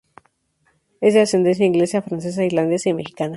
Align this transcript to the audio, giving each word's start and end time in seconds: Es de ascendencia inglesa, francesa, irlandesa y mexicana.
Es 0.99 1.13
de 1.13 1.21
ascendencia 1.21 1.63
inglesa, 1.63 2.01
francesa, 2.01 2.43
irlandesa 2.43 2.89
y 2.89 2.95
mexicana. 2.95 3.29